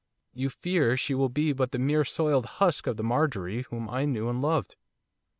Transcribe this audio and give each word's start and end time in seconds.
you 0.33 0.49
fear 0.49 0.97
she 0.97 1.13
will 1.13 1.29
be 1.29 1.53
but 1.53 1.71
the 1.71 1.77
mere 1.77 2.03
soiled 2.03 2.47
husk 2.57 2.87
of 2.87 2.97
the 2.97 3.03
Marjorie 3.03 3.61
whom 3.69 3.87
I 3.87 4.05
knew 4.05 4.29
and 4.29 4.41
loved? 4.41 4.75